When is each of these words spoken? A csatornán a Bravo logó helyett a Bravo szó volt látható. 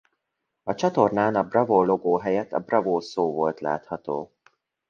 A 0.63 0.75
csatornán 0.75 1.35
a 1.35 1.43
Bravo 1.43 1.83
logó 1.83 2.17
helyett 2.17 2.51
a 2.53 2.59
Bravo 2.59 3.01
szó 3.01 3.31
volt 3.31 3.59
látható. 3.59 4.31